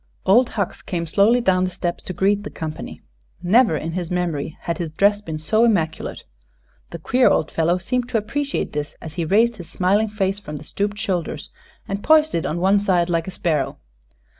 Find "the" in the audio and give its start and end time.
1.63-1.69, 2.41-2.49, 6.89-6.97, 10.55-10.63